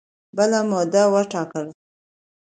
بله 0.37 0.59
موده 0.69 1.03
وټاکله 1.13 1.71